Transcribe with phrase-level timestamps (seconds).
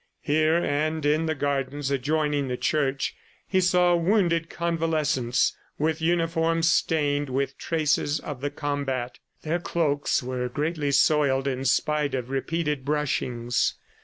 [0.23, 3.15] Here and in the gardens adjoining the church,
[3.47, 9.19] he saw wounded convalescents with uniforms stained with traces of the combat.
[9.43, 13.75] Their cloaks were greatly soiled in spite of repeated brushings.